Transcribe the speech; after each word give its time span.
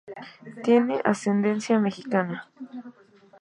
Tiene 0.63 0.99
ascendencia 1.03 1.77
mexicana. 1.79 2.49